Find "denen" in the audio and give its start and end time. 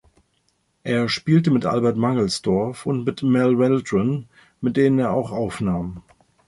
4.75-4.97